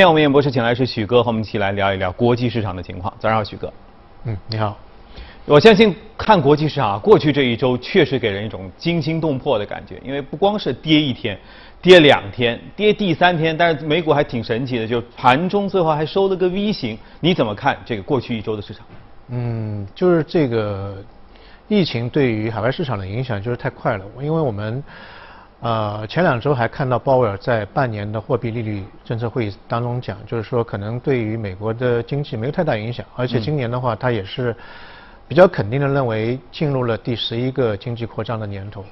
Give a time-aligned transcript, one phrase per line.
[0.00, 3.12] 今天我们演播室请来是许哥，和我们一起来聊一聊国际市场的情况。
[3.20, 3.70] 早上好，许哥。
[4.24, 4.74] 嗯，你好。
[5.44, 11.38] 我相信看国际市场啊，过去这一周确实给人一种惊心动魄的感觉，因为不光是跌一天，
[11.82, 16.96] 跌两天，跌第三天，但是美股还挺神奇的，就盘中最后还收了个 V 型。
[17.20, 18.86] 你怎么看这个过去一周的市场？
[19.28, 20.96] 嗯，就是这个
[21.68, 24.82] 疫情对于海外市场的影响就是太快了，因为我们。
[25.60, 34.56] 呃，前两周还看到鲍威尔在半年的货币利率政策会议当中讲，就是说可能对于美国的经济没有太大影响，而且今年的话，他也是
[35.28, 38.82] 比较肯定的认为进入了第十一个经济扩张的年头，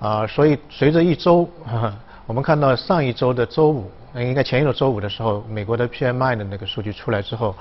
[0.00, 1.48] 啊，所以随着一周，
[2.26, 7.54] 我们看到上一周的周五，应该前一周周五的时候，美国的 PMI 的那个数据出来之后，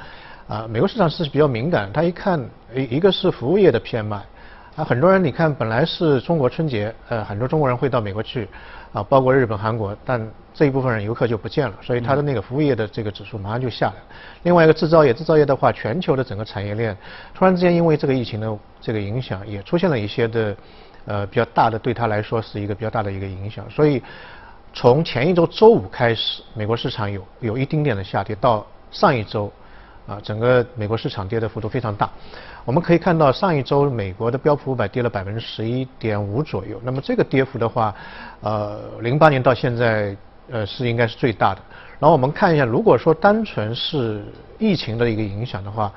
[0.48, 4.21] 啊，美国市场是比较敏感，他一看一一个是服务业的 PMI。
[4.73, 8.48] 啊，很多人你看，本来是中国春节，呃，很多中国人会到美国去，
[8.93, 14.02] 啊，包括日本、韩国，但这一部分人游客就不见了，所以它的那个服务业的这个指数马上就下来了。
[14.43, 16.96] 另外一个制造业，制造业的话，全球的整个产业链
[17.34, 20.55] 突然之间因为这个疫情的这个影响，也出现了一些的，
[21.05, 23.70] 呃，比较大的对它来说是一个比较大的一个影响。
[23.70, 24.01] 所以
[24.74, 29.51] 从前一周周五开始，美国市场有有一丁点的下跌，到上一周。
[30.07, 32.09] 啊，整个美国市场跌的幅度非常大。
[32.65, 36.79] 我们可以看到，上一周美国的标普五百跌了百分之十一点五左右。
[36.84, 37.93] 那么这个跌幅的话，
[38.41, 40.15] 呃，零八年到现在，
[40.49, 41.62] 呃，是应该是最大的。
[41.99, 44.23] 然后我们看一下，如果说单纯是
[44.59, 45.91] 疫情的一个影响的话。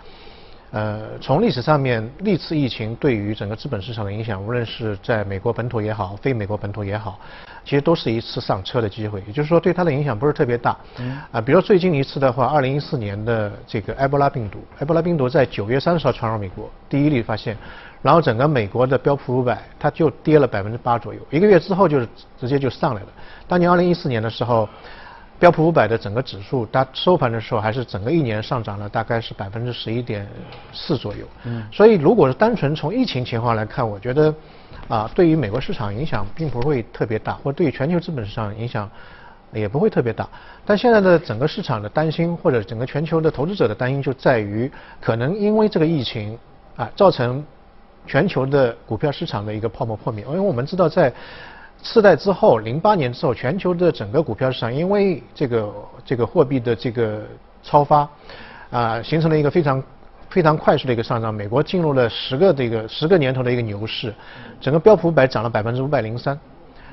[0.75, 7.17] 呃，从历史上面，历次疫情对于整个资本市场的影响，无论是在美国本土也好，非美国本土也好，
[7.65, 9.23] 其实都是一次上车的机会。
[9.25, 10.77] 也就是说，对它的影响不是特别大。
[10.99, 11.17] 嗯。
[11.31, 17.57] 啊，比如最近一次的话，二零一四年的这个埃博拉病毒，埃博拉病毒在九月三十号传入美国，第一例发现，
[18.03, 23.09] 然后整个美国的标普五百它就跌了百分之八左右，一个月之后就是直接就上来了。
[23.47, 24.69] 当年二零一四年的时候。
[25.39, 30.27] 标普五百的整个指数，它收盘的时候还是整个一年上涨了大概是百分之十一点
[30.73, 31.27] 四左右。
[31.45, 31.67] 嗯。
[31.73, 34.35] 所以如果是单纯从疫情情况来看，我觉得
[34.89, 38.89] 啊，对于美国市场影响并不会特别大，或对于全球资本市场影响
[39.53, 40.29] 也不会特别大。
[40.65, 44.71] 但现在的整个市场的担心，或者整个全球的投资者的担心，就在于
[45.01, 46.39] 可能因为这个疫情
[46.77, 47.45] 啊，造成
[48.07, 50.25] 全球的股票市场的一个泡沫破灭。
[50.29, 51.13] 因为我们知道在
[51.85, 55.73] 次贷之后，零八年之后，全球的整个股票市场因为这个
[56.03, 57.21] 这个货币的这个
[57.63, 58.09] 超发，
[58.71, 59.83] 啊，形成了一个非常
[60.31, 61.33] 非常快速的一个上涨。
[61.33, 64.13] 美国进入了十个这个十个年头的一个牛市，
[64.63, 66.37] 整个标普五百涨了百分之五百零三。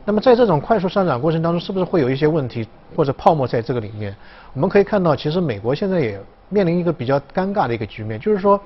[0.03, 4.13] 那么在这种快速上涨过程当中，是不是会有一些问题或者泡沫在这个里面？
[4.53, 6.19] 我们可以看到，其实美国现在也
[6.49, 8.59] 面临一个比较尴尬的一个局面，就是说。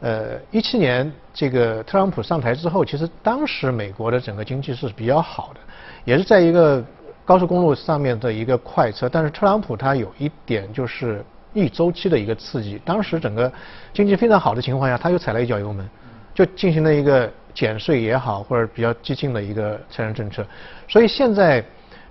[0.00, 5.60] 呃，一七年这个特朗普上台之后，其实当时美国的整个经济是比较好的，
[6.04, 6.82] 也是在一个
[7.24, 9.08] 高速公路上面的一个快车。
[9.08, 11.22] 但是特朗普他有一点就是
[11.52, 13.52] 逆周期的一个刺激，当时整个
[13.92, 15.86] 经济非常好的情况下，他又踩了一脚油门，
[16.34, 20.46] 就进行了一个减税也好，或者比较激进的一个财政政策。
[20.88, 21.62] 所以现在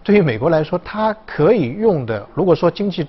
[0.03, 3.07] 对于美国来说，它可以用的，如果说经济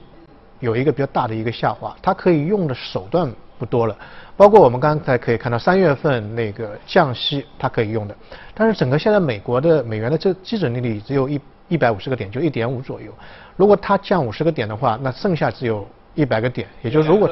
[0.58, 3.30] 有一个比较大的一个下滑，它可以用的手段
[3.60, 3.94] 不多了。
[4.36, 8.16] 包括我们刚才可以看到，三月份那个降息它可以用的，
[8.54, 11.38] 但是整个现在美国的美元的这基准利率只有一
[11.68, 13.12] 一百五十个点，就一点五左右。
[13.56, 17.28] 如果它降五十个点的话，那剩下只有一百个点，也就是如果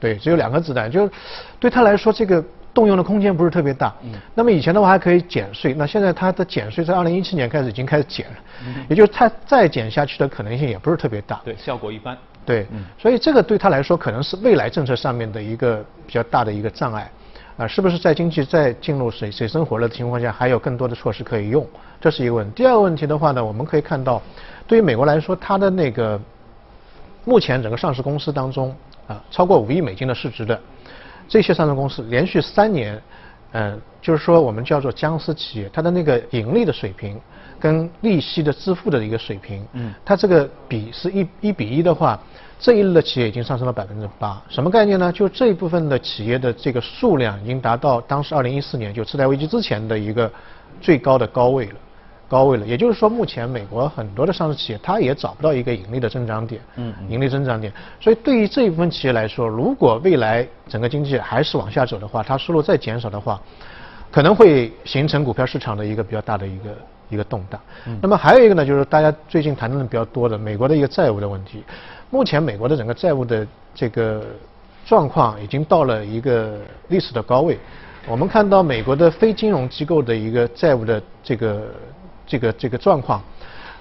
[0.00, 1.12] 对只有两个子弹，就是
[1.58, 2.42] 对他来说这个
[2.72, 3.94] 动用的空间不是特别大。
[4.02, 4.12] 嗯。
[4.34, 8.36] 那么以前的话还可以减税，那现在它的减税在二零一七年开始已经开始减了，
[8.88, 11.38] 也就是它再减下去的可能性也不是特别大。
[11.44, 12.16] 对，效果一般。
[12.50, 12.66] 对，
[12.98, 17.08] 所以这个对他来说可能是未来政策上面的一个比较大的一个障碍，
[17.56, 21.64] 啊，是不是在经济在进入水水深火热的情况下，还有更多的措施可以用？
[22.00, 22.52] 这是一个问题。
[22.56, 24.20] 第二个问题的话呢，我们可以看到，
[24.66, 26.20] 对于美国来说，它的那个
[27.24, 28.74] 目前整个上市公司当中
[29.06, 30.58] 啊，超过五亿美金的市值的
[31.28, 33.00] 这些上市公司，连续三年，
[33.52, 37.20] 嗯，就是说我们叫做僵尸企业，它的那个盈利的水平。
[37.60, 42.18] 跟利息的支付的一个水平，嗯，它这个比是一一比一的话，
[42.58, 45.12] 这一类的企业已经上升了百分之八，什么概念呢？
[45.12, 50.32] 就这一部分的企业的这个数量已经达到当时二零一四年就次贷危机之前的一个
[50.80, 51.74] 最高的高位了，
[52.30, 52.64] 高位了。
[52.64, 57.70] 也就是说，目前美国很多的上市企业它也找不到一个盈利的增长点，嗯，盈利增长点。
[58.00, 63.38] 所以对于这一部分企业来说，如果未来整个经济还是往下走的话，它收入再减少的话，
[64.10, 66.70] 可能会形成股票市场的一个比较大的一个。
[67.12, 67.60] 一个动荡，
[68.00, 71.64] 那么还有一个呢，就是大家最近谈论的比较多的美国的一个债务的问题。
[72.08, 73.44] 目前美国的整个债务的
[73.74, 74.24] 这个
[74.86, 77.58] 状况已经到了一个历史的高位。
[78.06, 81.66] 我们看到美国的非金融机构的一个债务的这个
[82.30, 83.20] 这个这个状况，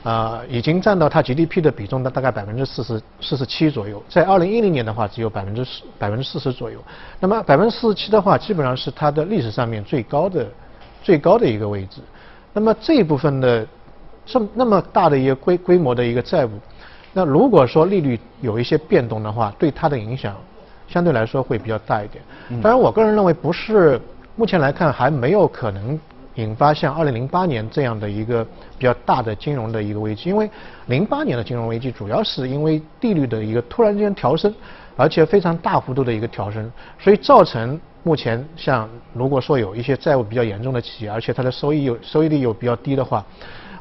[0.02, 6.80] 呃，已经占到它 GDP 的比重的大概百分之四十四十七左右，在二零一零年的话只有百分之十百分之四十左右。
[7.20, 10.48] 那么百分之四十七的话，基本上是它的历史上面最高的
[11.04, 12.02] 最高的一个位置。
[12.52, 13.68] 那么这一部分的
[14.26, 16.50] 这那么大的一个规规模的一个债务，
[17.14, 20.36] 那如果说利率有一些变动的话，对它的影响
[20.88, 22.24] 相对来说会比较大一点。
[22.64, 24.02] 当然，我个人认为不是，
[24.36, 26.00] 目前来看还没有可能。
[26.40, 28.44] 引发像二零零八年这样的一个
[28.78, 30.50] 比较大的金融的一个危机，因为
[30.88, 34.54] 零八年的金融危机主要是因为利率的一个突然间调升，
[34.96, 43.24] 而且非常大幅度的一个调升，所以造成目前像如果说有一些债务比较严重的企业，而且它的收益有收益率又比较低的话，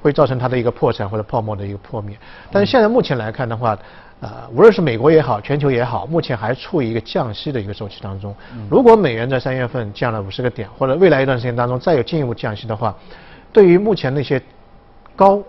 [0.02, 2.16] 会造成它的一个破产或者泡沫的一个破灭。
[2.50, 3.78] 但是现在目前来看的话。
[4.20, 8.35] 啊，无论是美国也好，全球也好，目前还处于一个降息的一个周期当中。
[8.69, 12.93] 如果美元在三月份降了五十个点，或者未来一段时间当中再有进一步降息的话，
[13.53, 14.43] 对于目前那些
[15.15, 15.41] 高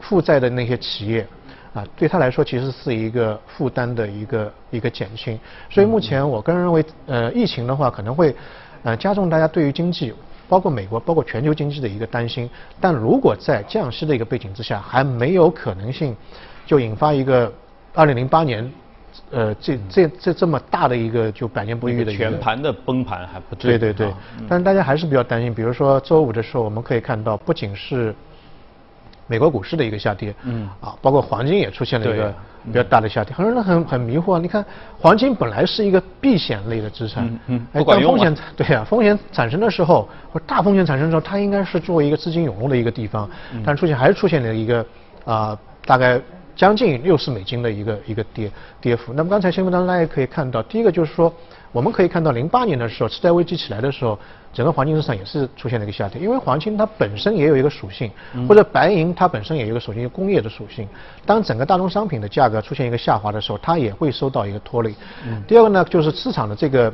[0.00, 1.26] 负债的那些企业，
[1.74, 5.38] 啊，对他来说其实是一个负担的一个一个减轻。
[5.68, 8.34] 所以目前我个人认为，呃，疫情的话可能会
[8.84, 10.14] 呃加重大家对于经济，
[10.48, 12.48] 包括美国，包括全球经济的一个担心。
[12.80, 16.16] 但如果在降息的一个背景之下，还没有可能性
[16.64, 17.52] 就引发一个。
[17.94, 18.68] 二零零八年，
[19.30, 24.12] 呃，这这这这么大的一个就百年不遇的全盘的崩盘还不对对对，
[24.48, 25.54] 但是大家还是比较担心。
[25.54, 28.12] 比如说周五的时候，我们可以看到，不仅是
[29.28, 33.32] 美国股市的一个下跌，嗯，啊，包括黄金也出现了一个比较大的下跌。
[33.32, 34.64] 很多人很很迷惑啊，你看
[34.98, 43.30] 黄金本来是一个避险类的资产，嗯，不管风险对呀，风险产生的时候或大风险产生的时候，它应该是作为一个资金涌入的一个地方，
[43.64, 44.84] 但出现还是出现了一个
[45.24, 45.56] 啊，
[45.86, 46.20] 大概。
[46.56, 49.12] 将近六十美金的一个一个跌跌幅。
[49.12, 51.32] 那么刚才新闻当中大家可以看到，第一个就是说，
[51.72, 54.18] 我们可以看到零八年的时候，次贷危机起来的时候，
[54.52, 58.10] 整个黄金市场也是出现了一个下跌，因为黄金它本身也有一个属性，
[58.48, 60.88] 或者白银它本身也有一个属性，工业的属性。
[61.26, 64.94] 当整个大宗商品的价格出现一个下滑的时候，它也会受到一个拖累。
[65.48, 66.92] 第二个呢，就是市场的这个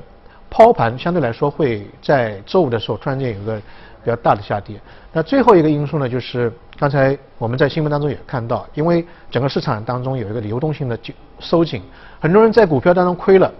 [0.49, 3.61] 抛盘相对来说会在周五的时候突然间有个。
[4.02, 4.81] 比较大的下跌。
[5.12, 10.99] 那最后一个因素呢，就是刚才我们在新闻当中也看到，因为整个市场当中有一个流动性的
[11.38, 11.82] 收紧，
[12.20, 13.52] 很多人在股票当中亏了，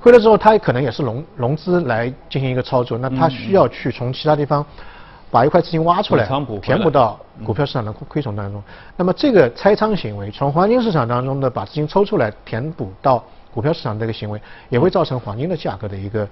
[0.00, 4.64] 亏了之后，他可能也是融融资来进行一个操作，那他需要去从其他地方
[5.30, 6.26] 把一块资金挖出来，
[6.60, 8.62] 填补到股票市场的亏损当中。
[8.96, 13.22] 那么这个拆仓行为，从黄金市场当中的把资金抽出来填补到
[13.54, 16.28] 股票市场这个行为，也会造成黄金的价格的一个。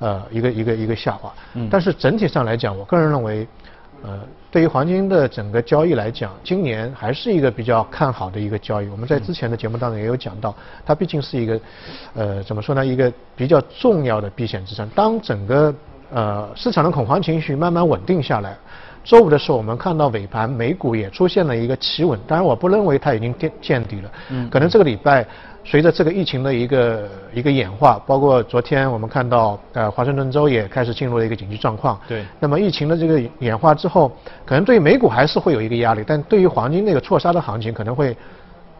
[0.00, 3.46] 呃，一个一个一个下滑，嗯但是整体上来讲，我个人认为，
[4.02, 4.18] 呃，
[4.50, 8.88] 对于黄金的整个交易来讲，今年还是一个比较看好的一个交易。
[8.88, 10.54] 我们在之前的节目当中也有讲到，
[10.86, 11.60] 它毕竟是一个，
[12.14, 14.88] 呃，怎么说呢，一个比较重要的避险资产。
[14.94, 15.74] 当整个
[16.10, 18.56] 呃市场的恐慌情绪慢慢稳定下来。
[19.02, 25.26] 周五的时候，我们看到尾盘美股也出现了一个企稳，当然我不认为它已经见见底了，嗯，可能这个礼拜
[25.64, 34.10] 随着这个疫情的一个一个演化，包括昨天我们看到呃华盛顿州也开始进入了一个紧急状况，对，那么疫情的这个演化之后，
[34.44, 38.16] 可能对于美股还是会有一个压力，但对于黄金那个错杀的行情可能会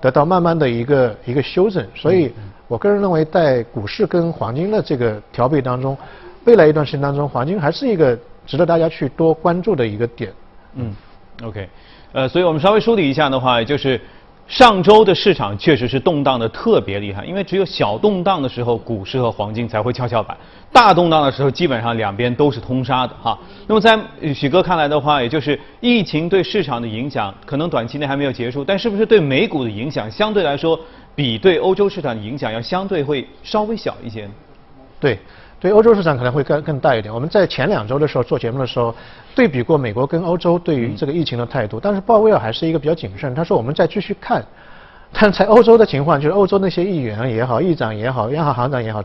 [0.01, 2.33] 得到慢慢的一个一个修正，所以
[2.67, 5.97] 我个人认为在股市跟黄金的这个调配当中，
[6.45, 8.19] 未来一段时间当中，黄金还是一个。
[8.47, 10.33] 值得大家去多关注的一个点。
[10.75, 10.93] 嗯
[11.45, 11.69] ，OK，
[12.11, 14.01] 呃，所以我们稍微梳理一下的话，就是
[14.51, 20.37] 上周的市场确实是动荡的特别厉害，因为只有小动荡的时候，股市和黄金才会跷跷板；
[20.73, 23.39] 大动荡的时候，基本上两边都是通杀的哈。
[23.69, 23.97] 那么在
[24.35, 30.79] 许哥看来的话，也就是疫情对市场的影响，可能短期内还没有结束，但是不是对美股的影响相对来说，
[31.15, 34.29] 比对欧洲市场的影响要相对会稍微小一些？
[34.99, 35.17] 对。
[35.61, 37.13] 对欧洲市场可能会更更大一点。
[37.13, 38.95] 我们在前两周的时候做节目的时候，
[39.35, 43.35] 对比过美国跟欧洲对于这个疫情的态度，但是鲍威尔还是一个比较谨慎。
[43.35, 44.43] 他说我们再继续看。
[45.13, 49.03] 但在欧洲的情况，就是欧洲那些议员也好、议长也好、央行行长也好，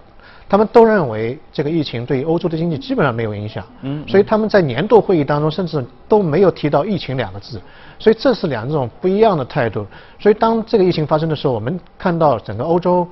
[0.48, 3.66] 他们都认为这个疫情对欧洲的经济基本上没有影响。
[3.82, 4.08] 嗯。
[4.08, 7.60] 所以他们在年度会议当中甚至都没有提到疫情两个字。
[7.98, 9.84] 所以这是两种不一样的态度。
[10.20, 13.06] 所以当这个疫情发生的时候，我们看到整个欧洲。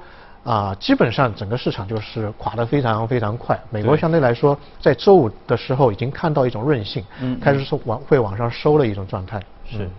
[0.43, 3.57] 啊，基本上整个市场就是垮得非常非常快。
[3.69, 9.41] 美国相对来说，在周五的时候已经看到一种韧性，嗯，开始是往会往上收的一种状态。
[9.65, 9.89] 是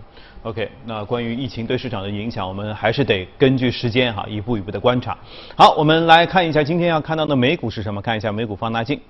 [0.43, 0.69] ，OK。
[0.85, 5.17] 那关于疫情对市场的影响，我们还是得根据时间哈，一步一步的观察。
[5.55, 7.99] 好，我们来看一下今天要看到的美股是什么？
[7.99, 9.01] 看一下美股放大镜。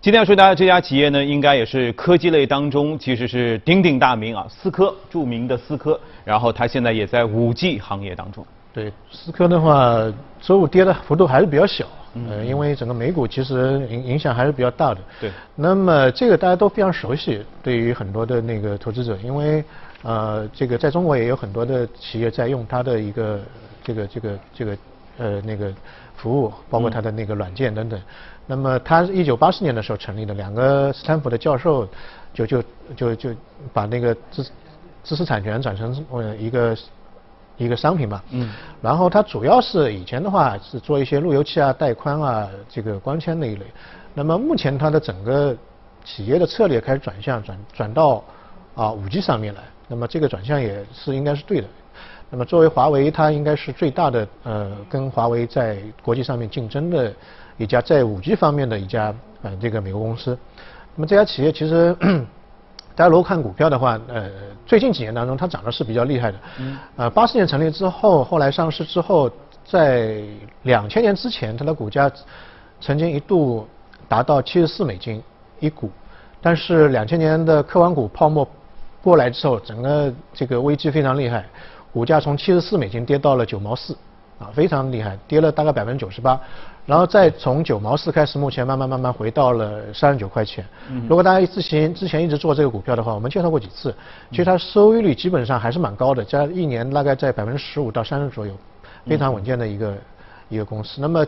[0.00, 5.98] 今天要说大家这家企业呢，应该也是科技类当中其实是鼎鼎大名啊，思科，著名的思科。
[6.24, 8.46] 然后它现在也在五 G 行业当中。
[8.72, 11.86] 对，思科的话，周五跌的幅度还是比较小，
[12.28, 15.00] 呃，因为整个美股其实影影响还是比较大的。
[15.20, 15.32] 对。
[15.56, 19.64] 那么这个大家都非常熟悉，对于很多的那个投资者，因为
[20.02, 23.40] 呃，这个在中国也有很多的企业在用它的一个
[23.82, 24.78] 这个这个这个
[25.16, 25.72] 呃那个
[26.16, 28.00] 服务，包括它的那个软件等等。
[28.46, 31.88] 那么它一九八四年的时候成立的，两个斯坦福的教授
[32.32, 32.62] 就就
[32.96, 33.30] 就就
[33.72, 34.46] 把那个知
[35.02, 36.76] 知识产权转成呃一个
[37.58, 38.22] 一个商品嘛。
[38.30, 38.50] 嗯。
[38.80, 43.66] 然后它主要是以前的话是做一些路由器啊、带宽啊、这个光纤那一类。
[44.14, 45.54] 那么目前它的整个
[46.04, 48.24] 企业的策略开始转向，转转到
[48.74, 49.60] 啊五 G 上面来。
[49.86, 51.66] 那么这个转向也是应该是对的。
[52.30, 57.12] 那么作为华为，它应该是最大的呃跟华为在国际上面竞争的
[57.56, 60.36] 一家在五 G 方面的一家呃这个美国公司。
[60.94, 61.96] 那么这家企业其实
[62.98, 64.28] 大家如果看股票的话，呃
[64.66, 66.38] 最近几年当中它涨的是比较厉害的。
[66.58, 66.76] 嗯。
[66.96, 69.30] 呃八四年成立之后，后来上市之后，
[69.64, 70.20] 在
[70.64, 72.10] 两千年之前，它的股价
[72.80, 73.68] 曾经一度
[74.08, 75.22] 达到七十四美金
[75.60, 75.88] 一股，
[76.42, 78.44] 但是两千年的科网股泡沫。
[79.00, 81.46] 过来之后，整个这个危机非常厉害，
[81.92, 83.96] 股价从七十四美金跌到了九毛四，
[84.40, 86.38] 啊，非常厉害，跌了大概百分之九十八，
[86.88, 90.64] 然后再从九毛四开始，目前慢慢慢慢回到了三十九块钱。
[91.06, 93.94] 如果大家之前之前一直做这个股票的话，我们介绍过几次，
[94.30, 98.54] 其实它收益率基本上还是蛮高的，加一年大概在百分之十五到三十左右，
[99.04, 99.94] 非常稳健的一个
[100.48, 100.98] 一个公司。
[100.98, 101.26] 那么。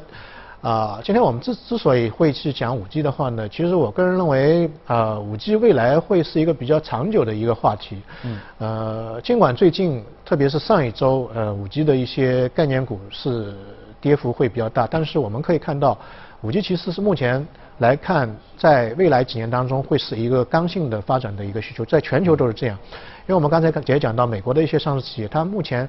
[0.62, 7.96] 啊，今天我们之之所以会去讲五 G 的话呢，其实我个人认为，啊，五 G 未来会是一个比较长久的一个话题。
[8.24, 8.38] 嗯。
[8.58, 13.54] 呃，尽管最近，特别是上一周，呃，五 G 的一些概念股是
[14.00, 15.98] 跌幅会比较大，但是我们可以看到，
[16.42, 17.46] 五 G 其实是目前
[17.78, 22.78] 来看，在未来几年当中会是一个刚性的发展的一个需求，在全球都是这样。
[23.22, 25.88] 因为我们刚才也讲到，美国的一些上市企业，它目前。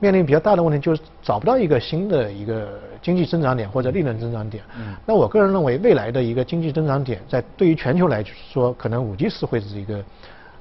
[0.00, 2.68] 面临比较大的问题就是找不到一个新的一个
[3.00, 4.62] 经济增长点或者利润增长点。
[4.76, 4.94] 嗯。
[5.06, 8.22] 那我个人认为未来的一个经济增长点，在对于全球来
[8.52, 10.04] 说，可能五 G 是会是一个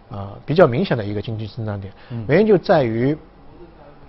[0.10, 1.92] 呃比较明显的一个经济增长点。
[2.12, 2.24] 嗯。
[2.30, 3.18] 原因就在于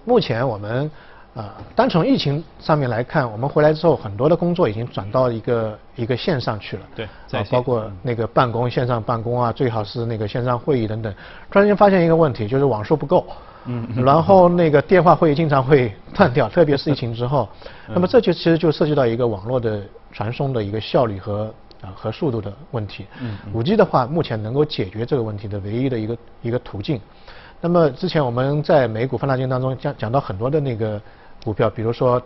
[0.04, 0.88] 目前我们
[1.34, 6.82] 啊，单从疫情上面来看，我们回来之后很多的工作已经转到一个一个线上去了。
[6.94, 7.04] 对。
[7.32, 11.12] 啊，包括那个办公线上办公啊，最好是那个线上会议等等。
[11.50, 13.26] 突然间发现一个问题，就是网速不够。
[13.66, 17.48] 嗯，然后那个电话会议经常会 断掉，特别是疫情之后，
[17.88, 23.06] 那么这就其实就涉及到一个网络的传送的一个效率和啊和速度的问题。
[23.20, 27.00] 嗯，五 G 的话，目前能够解决这个问题的唯一的一个一个途径。
[27.60, 31.00] 那么之前我们在美股放大镜当中讲讲到很多的那个
[31.44, 32.20] 股票，比如说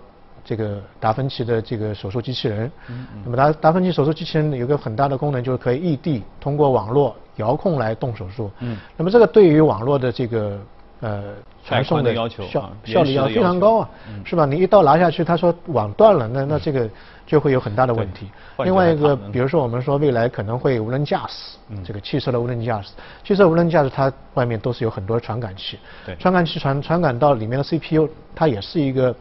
[0.44, 2.70] 这个达芬奇的这个手术机器人。
[2.88, 3.22] 嗯嗯。
[3.24, 8.50] 那么达达芬奇手术机器人有个很大的功能，就是可以异地通过网络遥控来动手术。
[8.60, 8.78] 嗯。
[8.96, 10.58] 那么这个对于网络的这个
[11.00, 11.34] 呃，
[11.68, 13.90] 传送的要求效效率要非常高啊，
[14.24, 14.46] 是吧？
[14.46, 16.88] 你一刀拿下去，他说网断了，那那这个
[17.26, 18.30] 就会有很大的问题。
[18.64, 25.78] 另外一个，比如说我们说未来可能会无人驾驶，这个汽车的无人驾驶，汽车无人驾驶它外面都是有很多传感器，
[26.18, 29.14] 传感器传传感到里面的 CPU，它也是一个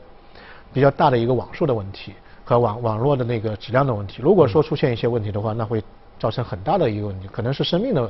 [0.71, 2.13] 比较大的一个网速的问题
[2.45, 4.21] 和网网络的那个质量的问题。
[4.21, 5.83] 如果说出现一些问题的话，那会
[6.17, 8.09] 造成很大的一个问题，可能是生命的。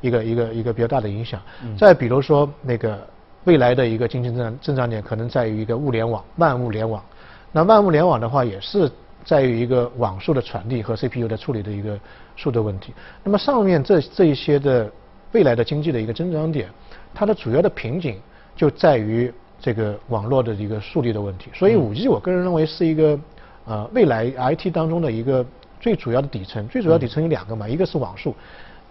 [0.00, 1.40] 一个一个一个比较大的影响。
[1.76, 3.04] 再比如说，那个
[3.48, 7.02] 未来的一个经济增长增长点可能在于一个物联网、万物联网。
[7.50, 8.90] 那万物联网的话，也是
[9.24, 11.98] 在于一个网速的传递和 CPU 的处理的一个
[12.36, 12.92] 速度问题。
[13.24, 14.92] 那么上面这这一些的
[15.32, 16.68] 未来的经济的一个增长点，
[17.14, 18.20] 它的主要的瓶颈
[18.54, 21.50] 就在于这个网络的一个速率的问题。
[21.54, 23.18] 所以五 G 我个人认为是一个
[23.64, 25.42] 呃未来 IT 当中的一个
[25.80, 26.68] 最主要的底层。
[26.68, 28.36] 最主要底层有两个嘛，一个是网速。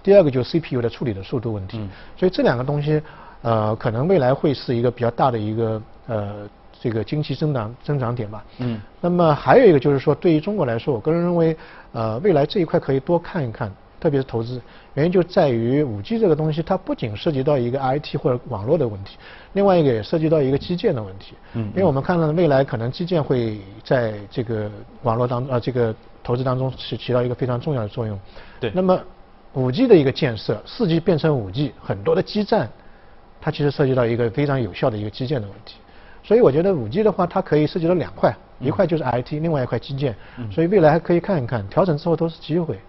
[0.01, 1.77] 第二个就是 CPU 的处理的速度问题，
[2.17, 3.01] 所以这两个东西，
[3.41, 6.49] 呃，可能未来会是一个比较大的一个呃
[6.81, 8.43] 这个经济增长增长点吧。
[8.57, 8.81] 嗯。
[8.99, 11.55] 那么还有一个就是说，对于中国来说，我个人认为，
[11.93, 14.59] 呃，未来这一块可以多看一看，特别是投资，
[14.95, 19.17] 原因就在于五 G 这个东西，它不仅涉及到一个 IT 或者网络的问题，
[19.53, 21.35] 另外一个也涉及到一个基建的问题。
[21.53, 21.69] 嗯。
[21.75, 24.69] 因为我们看到未来可能基建会在这个
[25.03, 28.19] 网络当呃这个投资当中起起到一个非常重要的作用。
[28.59, 28.71] 对。
[28.73, 28.99] 那么。
[29.53, 32.69] 五 G 的一个建设，四 G 变成五 G，很多的基站，
[33.41, 35.77] 它其实涉及到一个非常有效的一个基建的问题。
[36.23, 40.15] 所以我觉得五 G 的话，它可以涉及到两块，一块就是 IT，另外一块基建。
[40.51, 42.79] 所以未来还可以看一看，调整之后都是机会。